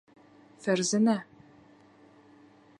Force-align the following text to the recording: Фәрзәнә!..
Фәрзәнә!.. 0.63 1.15